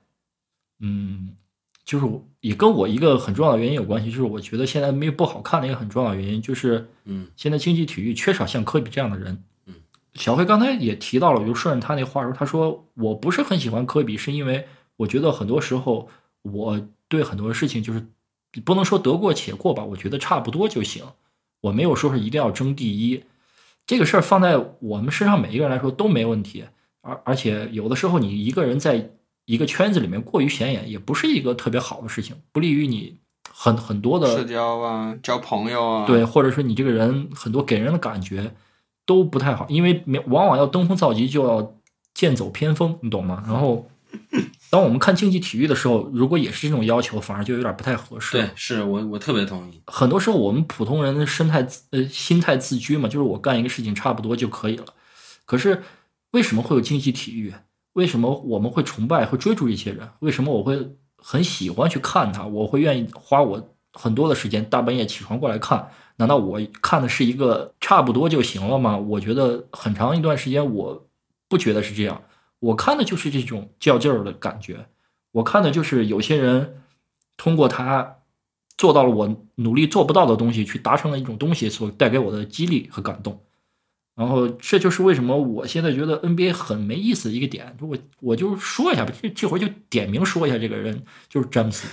[0.80, 1.36] 嗯，
[1.84, 2.06] 就是
[2.40, 9.42] 也跟我一个很重要的原因有关系，就是我觉得现在没有不好看的一个很重要的原因，就是嗯，现在竞技体育缺少像科比这样的人。
[9.66, 9.74] 嗯，
[10.14, 14.66] 小黑刚才也提到了，我就顺着他那话说，他说我不是很喜欢科比，是因为
[14.96, 16.08] 我觉得很多时候
[16.42, 18.06] 我对很多事情就是
[18.64, 21.04] 不能说得过且过吧，我觉得差不多就行，
[21.60, 23.24] 我没有说是一定要争第一。
[23.84, 26.64] 这个事儿放在我们身上每一个人来说都没问题，
[27.00, 29.10] 而而且有的时候你一个人在
[29.44, 33.18] 一个圈子里面过于显眼，也不是一个特别好的事情，不利于你
[33.52, 36.06] 很很多的社交啊、交朋友啊。
[36.06, 38.54] 对，或者说你这个人很多给人的感觉
[39.06, 41.74] 都不太好，因为往往要登峰造极就要
[42.14, 43.42] 剑走偏锋，你懂吗？
[43.46, 43.88] 然后。
[44.68, 48.36] 当我们看竞技体育的时候，如果也是这种要求，反而就有点不太合适。
[48.36, 49.80] 对，是我我特别同意。
[49.86, 54.84] 很多时候，我们普通人的生态呃心态自居嘛，就是我干一个事情差不多就可以了。
[55.46, 55.82] 可是
[56.32, 57.54] 为什么会有竞技体育？
[57.94, 60.08] 为什么我们会崇拜、会追逐一些人？
[60.20, 62.46] 为什么我会很喜欢去看他？
[62.46, 65.90] 我会愿意花我很多的时间，大半夜起床过来看？
[66.16, 68.96] 难道我看的是一个差不多就行了吗？
[68.96, 71.08] 我觉得很长一段时间，我
[71.48, 72.22] 不觉得是这样。
[72.60, 74.86] 我看的就是这种较劲儿的感觉，
[75.32, 76.82] 我看的就是有些人
[77.36, 78.18] 通过他
[78.78, 83.42] 做到了我努力做不到的东西，去达成了一种东西所带给我的激励和感动。
[84.14, 87.76] 然后这就是为什么我现在觉得 NBA 很没意思的一个点。
[87.80, 91.86] 我我就说一下吧，这这会儿就点名说一下这个人，就是詹姆斯。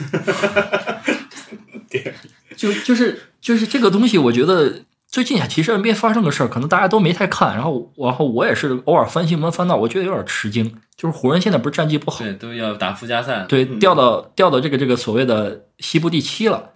[1.89, 2.13] 点
[2.55, 4.81] 就就是就是这个东西，我觉得。
[5.11, 7.55] 最近啊，其实 NBA 发生的事儿，可能大家都没太看。
[7.55, 10.71] 然后，然后我也是偶尔翻新闻翻到，我觉得有点吃惊。
[10.95, 16.73] 就是湖人现在不是战绩不好，对，都要打附加赛，对，掉到掉到这个这个所谓的西部第七了。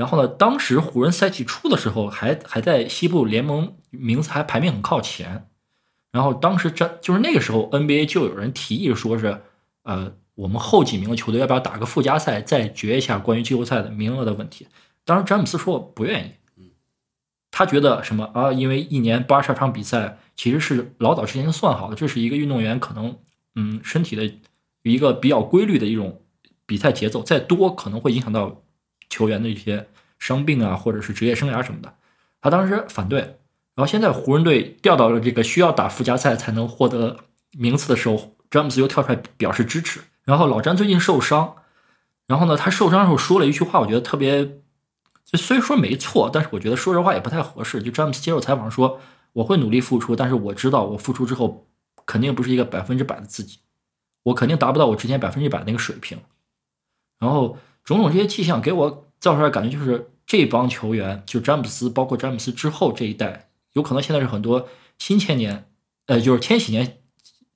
[0.00, 5.46] 然后呢，当时湖人赛季初的时候，还还在西部联盟名次还排名很靠前。
[6.10, 9.42] 然后当时詹就是那个时候，NBA 就有人提议说是，
[9.82, 14.66] 呃，我们后几名的球队要不要打个附加赛，再决一下关于季后赛的名额的问题。
[15.04, 16.30] 当时詹姆斯说不愿意。
[17.50, 18.50] 他觉得什么啊？
[18.50, 23.18] 因为一年八十二场比赛其实是老早之前就算好的，这是一个运动员可能
[23.54, 24.32] 嗯身体的
[24.82, 26.22] 一个比较规律的一种
[26.64, 28.62] 比赛节奏，再多可能会影响到
[29.10, 29.86] 球员的一些
[30.18, 31.92] 伤病啊，或者是职业生涯什么的。
[32.40, 37.18] 他当时反对，然后现在湖人队调到了这个需要打附加赛才能获得
[37.52, 40.00] 名次的时候，詹姆斯又跳出来表示支持。
[40.24, 41.56] 然后老詹最近受伤，
[42.26, 44.56] 然后呢，他受伤的时候说了一句话，我觉得特别。
[45.22, 47.80] 就虽说没错，但是我觉得说实话也不太合适。
[47.80, 49.00] 就詹姆斯接受采访说
[49.32, 51.68] ：“我会努力付出，但是我知道我付出之后
[52.04, 53.58] 肯定不是一个百分之百的自己，
[54.24, 56.18] 我肯定达不到我之前百分之百那个水平。”
[57.20, 65.66] 然后种种这些迹象给我造出来感觉就是，这帮球员就詹姆斯，包括詹姆斯之后这一代，有可能现在是很多新千年，
[66.06, 66.98] 呃，就是千禧年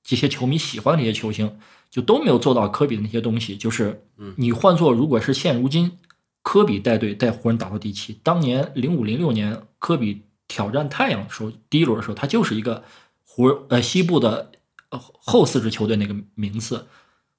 [0.03, 1.57] 这些球迷喜欢的这些球星，
[1.89, 3.55] 就都没有做到科比的那些东西。
[3.55, 4.03] 就是
[4.35, 5.97] 你换做如果是现如今
[6.41, 12.83] 科比带队带湖人打到第七，当年零五零六年科比挑战太阳的时候，第一轮的时候，他就是一个
[13.23, 14.51] 湖呃西部的
[14.89, 16.85] 呃后四支球队那个名次，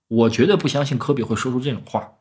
[0.08, 2.14] 我绝对不相信科比会说出这种话，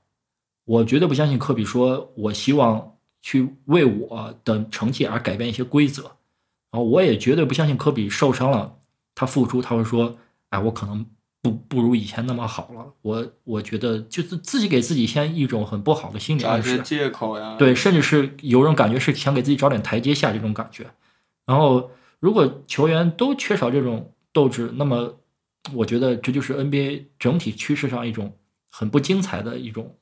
[0.66, 6.04] 我绝对不相信科比说我希望去为我的成绩而改变一些规则，
[6.72, 8.78] 然后我也绝对不相信科比受伤了，
[9.14, 10.18] 他复出他会说，
[10.50, 11.06] 哎，我可能
[11.42, 17.56] 不不如以前那么好了，我我觉得就是自己给自己先一种很不好的心理暗示，借口呀。
[17.58, 20.86] 对，甚至是有种感觉是想给自己找点台阶下这种感觉。
[21.46, 25.20] 然后，如果球员都缺少这种斗志，那么
[25.74, 28.36] 我觉得这就是 NBA 整体趋势上一种
[28.72, 29.96] 很不精彩的一种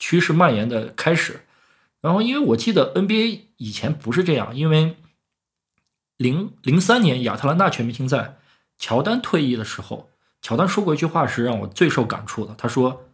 [0.00, 1.42] 趋势蔓延的开始。
[2.00, 4.96] 然后，因为我记得 NBA 以前不是这样，因为
[6.16, 8.38] 零零三年亚特兰大全明星赛，
[8.78, 10.10] 乔丹退役的时候，
[10.42, 12.54] 乔丹说过一句话是让我最受感触的。
[12.56, 13.04] 他说：“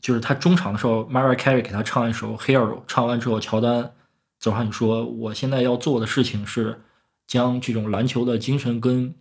[0.00, 3.92] 就是他中场的时候，Mariah Carey 给他唱一首《Hero》，唱完之后，乔丹
[4.38, 6.80] 走上去说：“我现在要做的事情是
[7.26, 9.12] 将这种篮球的精神跟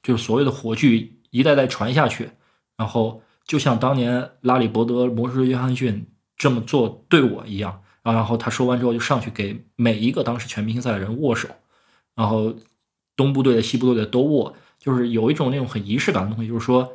[0.00, 2.30] 就是所谓的火炬一代代传下去。
[2.76, 11.48] 然后就像当年拉里伯德、魔术师约翰逊这么做对我一样。”然后他说完之后就上去给每一个当时全明星赛的人握手，
[12.14, 12.54] 然后
[13.16, 16.92] 东部队的、西部队的都握，就是有一种那种很仪式感的东西，就是说。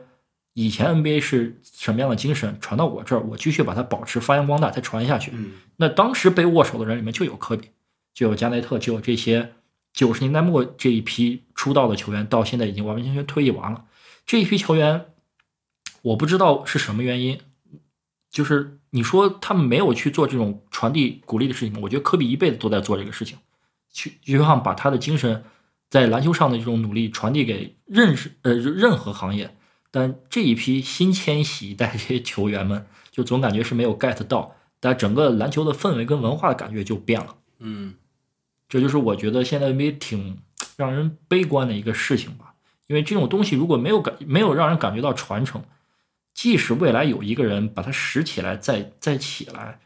[0.55, 5.31] 以前 NBA 是什么样的精神传到我这儿，我继续把它保持发扬光大，再传下去。
[5.33, 7.69] 嗯那当时被握手的人里面就有科比，
[8.13, 9.53] 就有加内特，就有这些
[9.93, 13.85] 九十年代末这一批出道的球员，到现在已经完完全全退役完了。
[14.25, 15.05] 这一批球员，
[16.01, 17.39] 我不知道是什么原因，
[18.29, 23.37] 就是你说他们没有去做这种传递鼓励的事情，我觉得科比一辈子都在做这个事情，
[23.91, 25.43] 去就像把他的精神
[25.89, 29.55] 在篮球上的这种努力传递给认识呃任何行业。
[29.91, 37.35] 但这一批新迁徙一代这些球员们，就总感觉是没有 get 到，但整个篮球的氛围跟文化的感觉就变了。
[37.57, 37.95] 嗯，
[38.67, 40.37] 这就是我觉得现在 NBA 挺
[40.77, 42.53] 让人悲观的一个事情吧。
[42.85, 45.63] 因为这种东西如果没有感没有让人感觉到传承，
[46.39, 49.79] 即使未来有一个人把它拾起来再再起来，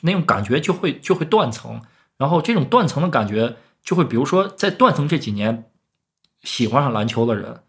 [0.00, 1.80] 那种感觉就会就会断层。
[2.16, 5.70] 然后这种断层的感觉就会，比如说在断层这几年
[6.42, 7.60] 喜欢上篮球的人。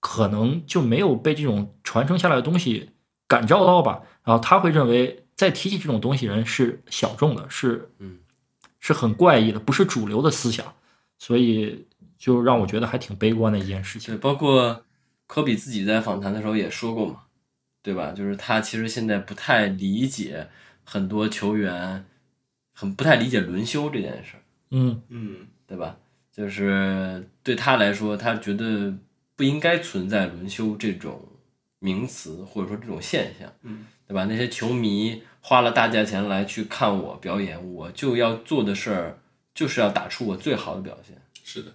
[0.00, 2.90] 可能就没有被这种传承下来的东西
[3.26, 8.20] 感召到吧，然后他会认为再提起这种东西人是小众的，是嗯，
[8.78, 10.72] 是很怪异的，不是主流的思想，
[11.18, 11.84] 所以
[12.16, 14.14] 就让我觉得还挺悲观的一件事情。
[14.14, 14.84] 对，包括
[15.26, 17.24] 科比自己在访谈的时候也说过嘛，
[17.88, 18.12] 对吧？
[18.12, 20.48] 就是他其实现在不太理解
[20.84, 22.04] 很多球员，
[22.74, 25.96] 很不太理解轮休这件事儿，嗯嗯对吧？
[26.32, 28.94] 就是对他来说，他觉得。
[29.38, 31.24] 不应该存在轮休这种
[31.78, 34.24] 名词，或者说这种现象，嗯，对吧？
[34.24, 39.16] 那些球迷花了大价钱来去看我表演，我就要做的事儿
[39.54, 41.72] 就是要打出我最好的表现，是的，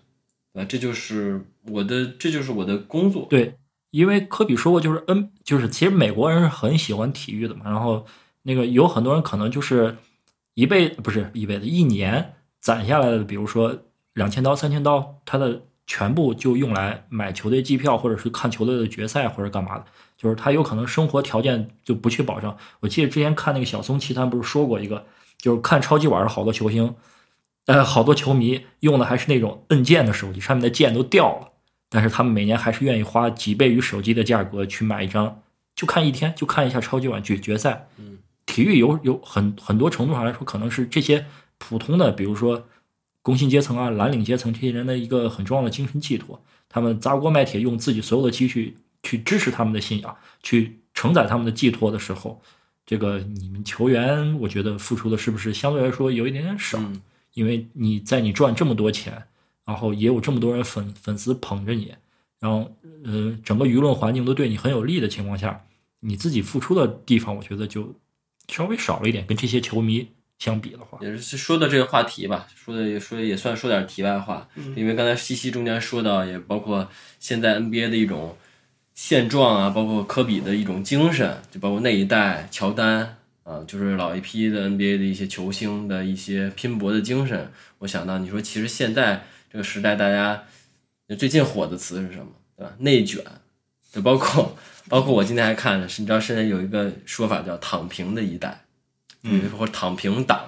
[0.52, 0.66] 对吧？
[0.68, 3.28] 这就是我的，这就是我的工作。
[3.30, 3.56] 对，
[3.94, 7.62] 因为科比说过，就是 N，就是其实美国人是很喜欢体育的嘛。
[7.66, 8.06] 然后
[8.42, 9.98] 那个有很多人可能就是
[10.56, 13.78] 一辈不是一辈子，一年攒下来的，比如说
[14.14, 15.62] 两千刀、三千刀，他的。
[15.86, 19.84] 全部就用来买球队机票，或者是看球队的决赛，或者干嘛的。
[20.18, 22.58] 就是他有可能生活条件就不去保障。
[22.80, 25.06] 我记得之前看那个小松奇谈不是说过一个，
[25.38, 26.96] 就是看超级碗的好多球星，
[27.66, 31.52] 呃，好多球迷用的还是那种摁键的手机，上面的键都掉了，
[31.94, 35.42] 但是他们每年还是愿意花几倍于手机的价格去买一张，
[35.76, 37.88] 就看一天，就看一下超级碗决决赛。
[37.98, 41.24] 嗯，体育有有很很多程度上来说，可能是这些
[41.60, 42.66] 普通的，比如说。
[43.26, 52.42] 工薪阶层啊，蓝领阶层这些人的一个很重要的精神寄托，他们砸锅卖铁，用自己所有的积蓄去支持他们的信仰，去承载他们的寄托的时候，
[52.86, 56.78] 这个你们球员，我觉得付出的是不是相对来说有一点点少？
[57.34, 59.24] 因为你在你赚这么多钱，
[59.66, 61.94] 然后也有这么多人粉粉丝捧着你，
[62.40, 65.66] 然后呃，整个舆论环境都对你很有利的情况下，
[66.00, 67.94] 你自己付出的地方，我觉得就
[68.48, 70.08] 稍微少了一点，跟这些球迷。
[70.40, 78.36] 相比的话，也是说的这个话题吧，说的也说也算说点题外话，因为刚才西西中间说到，也包括现在 NBA 的一种
[78.94, 87.50] 现状啊，包括科比的一种精神，就包括那一代乔丹啊，就是老一批的 NBA 的一些球星的一些拼搏的精神。
[87.78, 90.44] 我想到你说，其实现在这个时代，大家
[91.16, 92.32] 最近火的词是什么？
[92.58, 92.74] 对吧？
[92.80, 93.24] 内卷，
[93.92, 94.58] 就包括
[94.90, 98.66] 包括我今天还看了，是你知道现在有一个说法叫“躺平的一代”。
[99.22, 100.44] 嗯，或者躺平党，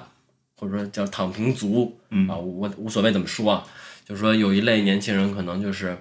[0.57, 3.67] 或者说叫躺平族，嗯啊，我无所谓怎么说啊，
[4.03, 5.95] 就是说有一类年轻人可能就是，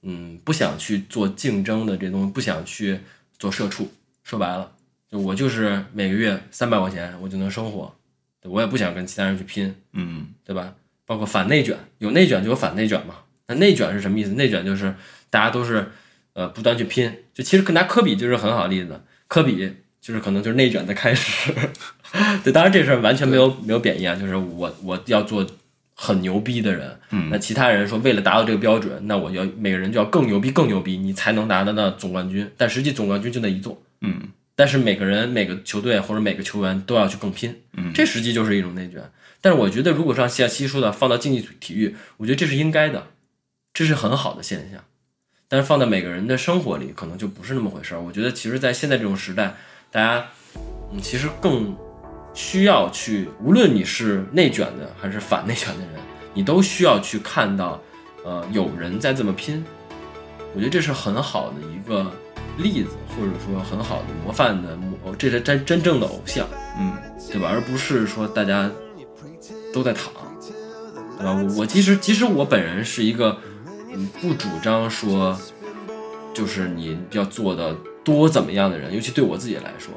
[0.00, 2.98] 嗯，不想去做竞争的这东西，不想去
[3.38, 3.92] 做社畜。
[4.24, 4.72] 说白了，
[5.10, 7.94] 就我就是每个月三百块钱我就能生活，
[8.40, 10.74] 对我也不想跟其他人去拼，嗯对吧？
[11.06, 13.14] 包括反内卷，有内卷就有反内卷嘛。
[13.48, 14.32] 那内卷是什么意思？
[14.32, 14.94] 内卷就是
[15.30, 15.92] 大家都是
[16.34, 17.10] 呃不断去拼。
[17.32, 21.52] 就其实拿科比就是很好的例子，科比就是可能就是内卷的开始。
[22.42, 25.46] 对，当然这事儿完全没有没有贬义啊，就是我我要做
[25.94, 32.50] 很牛逼的人，嗯那其他人说为了达到这个标准，那我要每个人就要更牛逼更牛逼，你才能拿得到总冠军。
[32.56, 34.22] 但实际总冠军就那一座，嗯
[34.54, 39.02] 但是每个人、每个球队或者每个球员都要去更拼，嗯这实际就是一种内卷。
[39.46, 43.06] 但是我觉得，如果像像西说的放到竞技体育，我觉得这是应该的，
[43.72, 44.82] 这是很好的现象。
[45.46, 48.00] 但是放在每个人的生活里，可能就不是那么回事儿。
[48.00, 49.54] 我觉得，其实，在现在这种时代，
[49.92, 50.26] 大家
[50.90, 51.76] 嗯，其实更
[52.34, 56.02] 需要去，无论你是内卷的还是反内卷的人，
[56.34, 57.80] 你都需要去看到，
[58.24, 59.64] 呃，有人在这么拼。
[60.56, 62.10] 我觉得这是很好的一个
[62.58, 66.48] 例子，或者说很好的模范的模，这是真真正的偶像，
[66.80, 66.92] 嗯
[67.30, 67.48] 对吧？
[67.48, 68.68] 而不是说大家
[69.72, 70.12] 都在躺，
[71.18, 71.32] 对吧？
[71.32, 73.36] 我我其实其实我本人是一个，
[73.92, 75.38] 嗯，不主张说，
[76.34, 79.92] 就是你要做的多怎么样的人，尤其对我自己来说，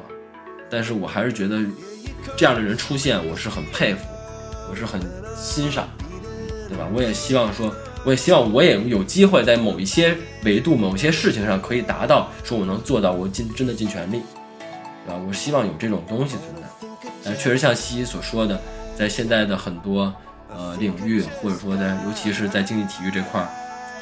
[0.69, 1.59] 但是我还是觉得
[2.35, 4.01] 这样的人出现，我是很佩服，
[4.69, 4.99] 我是很
[5.35, 5.87] 欣赏，
[6.67, 6.87] 对吧？
[6.93, 7.73] 我也希望说，
[8.05, 14.21] 我也希望我也有机会在某一些维度、某些事情上可以达到，说我能做到，我尽真的尽全力，
[15.05, 15.21] 对吧？
[15.27, 16.69] 我希望有这种东西存在。
[17.23, 18.61] 但确实像西西所说的，
[18.99, 20.13] 在现在的很多
[20.53, 23.47] 呃领域，或者说在尤其是在竞技体育这块儿，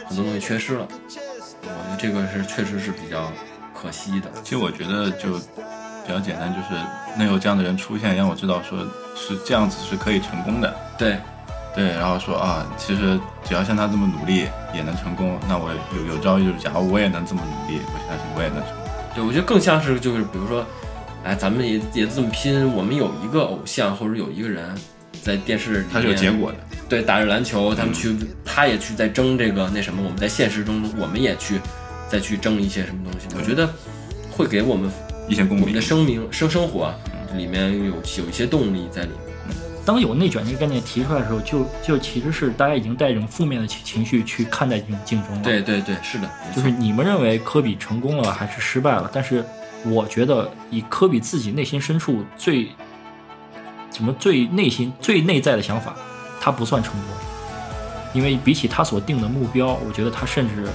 [0.08, 0.88] 很多东西缺失了。
[1.62, 3.32] 我觉得这个是确实是比较
[3.80, 4.32] 可惜的。
[4.44, 6.82] 其实我觉得就比较简单，就是
[7.16, 8.80] 能有这样的人出现，让我知道说
[9.16, 10.76] 是这样子是可以成功的。
[10.98, 11.20] 对，
[11.76, 18.88] 对，然后说啊，其实只要像他这么努力也能成功，那我有有朝一日，假如我也能这么努力，我相信我也能成功。
[19.14, 20.66] 对，我觉得更像是就是比如说，
[21.28, 24.74] 哎，咱们也也这么拼，我们有一个偶像或者有一个人
[25.22, 26.58] 在电视里面，他是有结果的。
[26.88, 31.60] 对，打着篮球，他们去，他也去在争这个那什么，我们在现实中，我们也去
[32.08, 33.28] 再去争一些什么东西。
[33.38, 33.70] 我觉得
[34.32, 34.90] 会给我们
[35.28, 35.82] 一些共鸣我们的。
[35.82, 36.96] 生命生生活啊
[37.36, 39.18] 里面有有一些动力在里面。
[39.84, 45.42] 当有内卷这个概念提出来的时候，就就其实是大家已经带一种负面的情情绪去看待这种竞争了。
[45.42, 49.10] 对对对，是的，就是你们认为科比成功了还是失败了？
[49.13, 49.44] 但是
[49.86, 52.70] 我觉得以科比自己内心深处最
[53.90, 55.96] 怎么最内心最内在的想法，
[56.42, 57.02] 他不算成功，
[58.13, 60.68] 因为比起他所定的目标，我觉得他甚至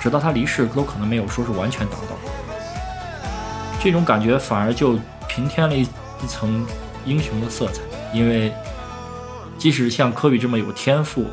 [0.00, 2.16] 直到他离世都可能没有说是完全达到。
[3.80, 6.64] 这种感觉反而就平添了一一层
[7.04, 8.52] 英雄的色彩，因为
[9.58, 11.26] 即使像科比这么有天赋，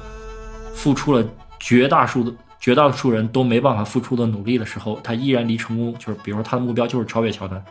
[0.74, 1.24] 付出了
[1.60, 7.64] 绝大数的绝大多数人都没办法付出的努力的时候，他依然离成功，就是比如说他的目标就是超越乔丹，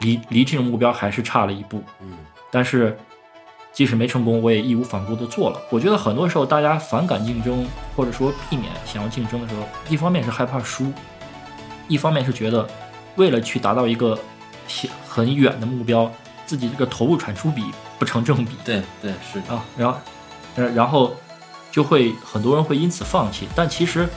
[0.00, 1.82] 离离这种目标还是差了一步。
[2.00, 2.12] 嗯，
[2.50, 2.96] 但是
[3.72, 5.60] 即使没成功，我也义无反顾的做了。
[5.70, 7.66] 我觉得很多时候大家反感竞争，
[7.96, 10.92] 或者说避免想要竞争的时候，一方面是害怕输，
[11.88, 12.66] 一方面是觉得
[13.16, 14.18] 为了去达到一个
[14.66, 16.10] 很很远的目标，
[16.44, 17.64] 自己这个投入产出比
[17.98, 18.56] 不成正比。
[18.64, 19.98] 对对是，啊，然后，
[20.56, 21.14] 呃，然后
[21.74, 23.48] 就会很多人会因此放弃。
[23.52, 24.08] 但其实，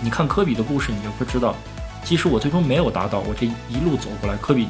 [0.00, 1.54] 你看科比的故事，你就会知道，
[2.02, 4.66] 即使我最终没有达到，我这一路走过来，科比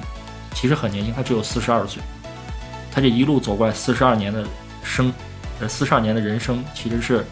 [0.53, 2.03] 其实很年轻，他只有四十二岁，
[2.93, 4.47] 他这一路走过来四十二年的
[4.85, 5.11] 生，
[5.61, 7.25] 呃，四十二年的人生，其实是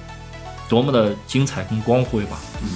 [0.70, 2.38] 多么的精彩跟光辉吧。
[2.62, 2.68] 嗯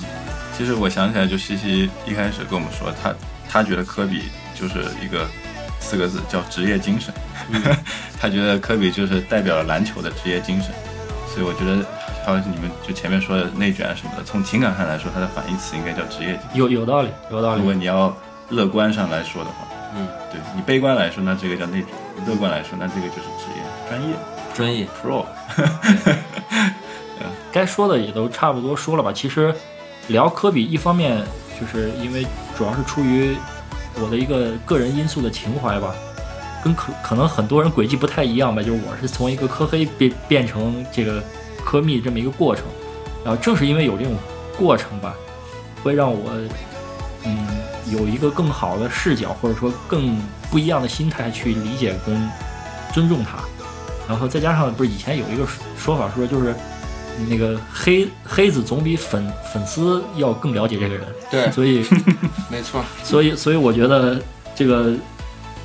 [0.54, 3.14] 其实我想起来，就西西一开始跟我们说，他
[3.48, 5.24] 他觉得科比就是一个
[5.80, 7.14] 四个字叫职业精神，
[8.20, 10.74] 他觉得科比就是代表了篮球的职业精神，
[11.32, 11.86] 所以我觉得
[12.24, 16.38] 还有你们就前面说的内卷什么的，从情感上来说，它的反义词应该叫职业。
[16.54, 17.74] 有有道理，有道理如果。
[17.74, 18.14] 你要
[18.50, 21.88] 乐观上来说的话，嗯，对你悲观来说，那这个叫内卷；
[22.26, 24.14] 乐观来说，那这个就是职业、专业、
[24.54, 25.24] 专业 pro。
[27.50, 29.10] 该说的也都差不多说了吧。
[29.12, 29.52] 其实
[30.08, 31.24] 聊科比，一方面
[31.58, 32.24] 就是因为
[32.56, 33.36] 主要是出于
[34.00, 35.94] 我的一个个人因素的情怀吧，
[36.62, 38.62] 跟可可能很多人轨迹不太一样吧。
[38.62, 41.22] 就是我是从一个科黑变变成这个
[41.68, 42.64] 科密这么一个过程，
[43.22, 44.14] 然后正是因为有这种
[44.56, 45.14] 过程吧，
[45.82, 46.30] 会让我
[47.26, 47.46] 嗯
[47.92, 50.18] 有一个更好的视角，或者说更
[50.50, 52.30] 不一样的心态去理解跟
[52.94, 53.40] 尊重他。
[54.08, 55.46] 然后再加上不是以前有一个
[55.76, 56.54] 说法说就是。
[57.28, 61.84] 那个黑黑子总比粉粉丝要更了解这个人，对，所以
[62.48, 64.22] 没错，所以所以我觉得
[64.54, 64.94] 这个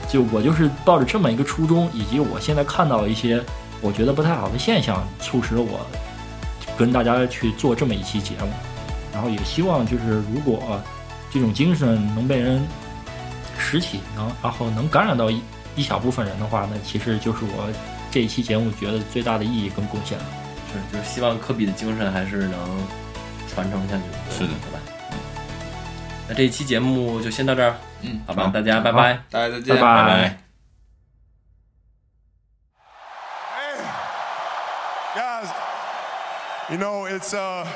[0.09, 3.39] 就我就是抱着这么一个初衷，以及我现在看到一些
[3.83, 5.85] 我觉得不太好的现象，促使我
[6.75, 8.47] 跟大家去做这么一期节目。
[9.13, 10.81] 然后也希望就是如果
[11.29, 12.65] 这种精神能被人
[13.59, 15.39] 拾起，然后然后能感染到一
[15.75, 17.69] 一小部分人的话，那其实就是我
[18.09, 20.23] 这一期节目觉得最大的意义跟贡献了。
[20.71, 22.59] 是，就是希望科比的精神还是能
[23.53, 24.03] 传承下去。
[24.31, 24.79] 是的对吧？
[25.11, 25.17] 嗯，
[26.29, 29.19] 那这一期节目就先到这儿，嗯，好吧，大家拜拜。
[29.29, 30.42] 大家再见，拜拜
[36.73, 37.69] you know, it's, uh,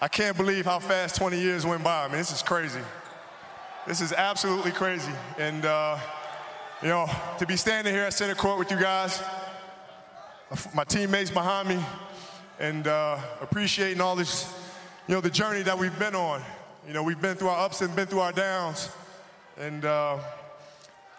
[0.00, 2.04] I can't believe how fast 20 years went by.
[2.04, 2.80] I mean, this is crazy.
[3.86, 5.12] This is absolutely crazy.
[5.38, 5.96] And, uh,
[6.82, 7.08] you know,
[7.38, 9.22] to be standing here at center court with you guys,
[10.74, 11.78] my teammates behind me,
[12.58, 14.52] and uh, appreciating all this,
[15.06, 16.42] you know, the journey that we've been on.
[16.88, 18.88] You know, we've been through our ups and been through our downs.
[19.60, 20.18] And uh,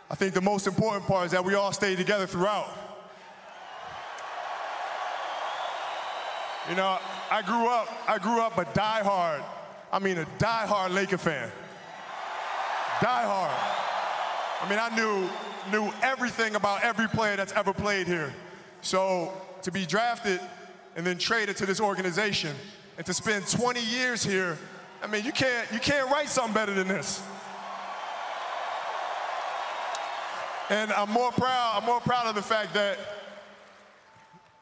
[0.10, 2.68] I think the most important part is that we all stayed together throughout.
[6.70, 7.00] You know,
[7.32, 9.44] I grew up, I grew up a diehard,
[9.92, 11.52] I mean a diehard Laker fan.
[13.00, 13.52] Diehard.
[14.62, 15.28] I mean, I knew,
[15.72, 18.32] knew everything about every player that's ever played here.
[18.82, 19.34] So
[19.64, 20.40] to be drafted
[20.96, 22.56] and then traded to this organization
[22.98, 24.56] and to spend 20 years here,
[25.02, 27.24] I mean, you can't, you can't write something better than this.
[30.70, 33.00] And I'm more proud, I'm more proud of the fact that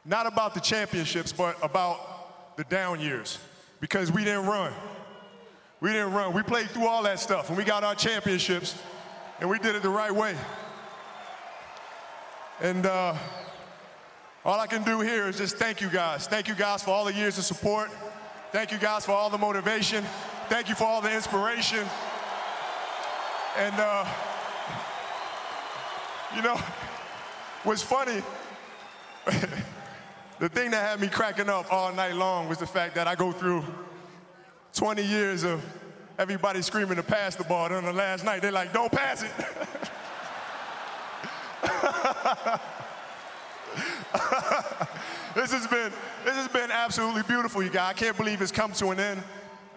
[0.05, 3.37] not about the championships, but about the down years.
[3.79, 4.73] Because we didn't run.
[5.81, 6.33] We didn't run.
[6.33, 8.77] We played through all that stuff and we got our championships
[9.39, 10.35] and we did it the right way.
[12.61, 13.15] And uh,
[14.43, 16.27] all I can do here is just thank you guys.
[16.27, 17.89] Thank you guys for all the years of support.
[18.51, 20.03] Thank you guys for all the motivation.
[20.49, 21.87] Thank you for all the inspiration.
[23.57, 24.05] And, uh,
[26.35, 26.59] you know,
[27.63, 28.21] what's funny,
[30.39, 33.15] the thing that had me cracking up all night long was the fact that I
[33.15, 33.63] go through
[34.73, 35.63] 20 years of
[36.17, 37.69] everybody screaming to pass the ball.
[37.69, 39.31] Then on the last night, they're like, don't pass it.
[45.35, 45.91] this has been
[46.23, 47.91] this has been absolutely beautiful, you guys.
[47.91, 49.21] I can't believe it's come to an end.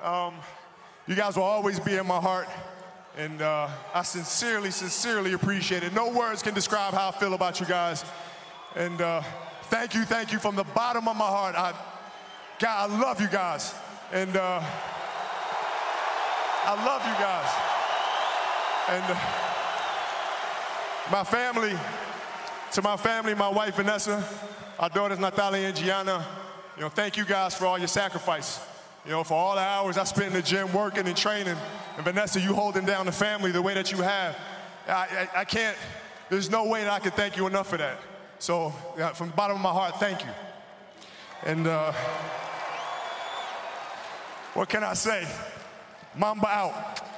[0.03, 0.35] Um,
[1.07, 2.49] you guys will always be in my heart,
[3.17, 5.93] and uh, I sincerely, sincerely appreciate it.
[5.93, 8.05] No words can describe how I feel about you guys,
[8.77, 9.23] and uh,
[9.73, 11.55] thank you, thank you from the bottom of my heart.
[11.57, 11.73] I,
[12.59, 13.75] God, I love you guys,
[14.13, 14.63] and uh,
[16.65, 17.51] I love you guys,
[18.91, 19.17] and uh,
[21.11, 21.73] my family
[22.73, 24.23] to my family, my wife Vanessa,
[24.79, 26.27] our daughters Natalia and Gianna,
[26.77, 28.61] you know, thank you guys for all your sacrifice.
[29.07, 31.57] You know, for all the hours I spent in the gym working and training.
[31.97, 34.37] And Vanessa, you holding down the family the way that you have.
[34.87, 35.77] I, I, I can't,
[36.29, 37.99] there's no way that I can thank you enough for that.
[38.43, 40.31] So, yeah, from the bottom of my heart, thank you.
[41.45, 41.93] And uh,
[44.55, 45.29] what can I say?
[46.17, 47.12] Mamba out.